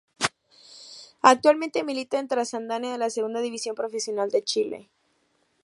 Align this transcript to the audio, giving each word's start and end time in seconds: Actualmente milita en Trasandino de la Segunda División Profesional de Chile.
Actualmente 1.21 1.83
milita 1.83 2.17
en 2.17 2.27
Trasandino 2.27 2.91
de 2.91 2.97
la 2.97 3.11
Segunda 3.11 3.39
División 3.39 3.75
Profesional 3.75 4.31
de 4.31 4.43
Chile. 4.43 4.89